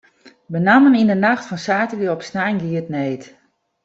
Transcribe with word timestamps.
Benammen 0.53 0.97
yn 1.01 1.11
de 1.11 1.17
nacht 1.19 1.47
fan 1.49 1.63
saterdei 1.67 2.11
op 2.13 2.21
snein 2.29 2.57
gie 2.61 2.79
it 2.81 2.91
need. 2.95 3.23